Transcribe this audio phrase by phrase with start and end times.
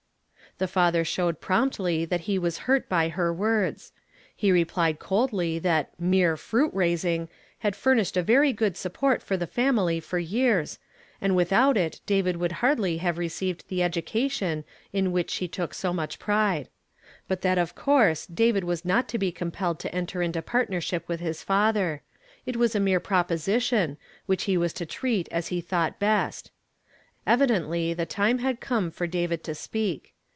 [0.57, 3.93] The father showed promptlj^ that he was hurt by her words.
[4.35, 9.47] He replied coldly that "mere fruit raising" had furnislied a very good support for the
[9.47, 10.77] family for years,
[11.21, 15.09] and without it David would hardly have received the education in Y1':STKUDAY FIIAMED tN TO
[15.09, 15.13] DAY.
[15.13, 16.69] which she took so much pride.
[17.27, 21.07] But that of coui se David was not to be compelled to enter mto partnei"ship
[21.07, 22.03] with his father;
[22.45, 23.97] it was a mere proposition,
[24.29, 26.51] wliich he was to treat as he thought best.
[27.25, 30.13] Evidently the time had come for David to speak.